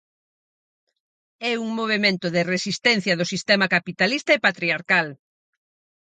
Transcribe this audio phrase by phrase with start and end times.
[1.51, 5.07] É un movemento de resistencia do sistema capitalista e patriarcal.